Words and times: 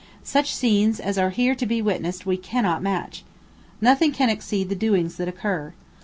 Such 0.23 0.55
scenes 0.55 0.99
as 0.99 1.19
are 1.19 1.29
here 1.29 1.53
to 1.53 1.65
be 1.67 1.79
witnessed 1.79 2.25
we 2.25 2.35
cannot 2.35 2.81
match. 2.81 3.23
Nothing 3.79 4.11
can 4.11 4.31
exceed 4.31 4.69
the 4.69 4.75
doings 4.75 5.17
that 5.17 5.27
occur. 5.27 5.73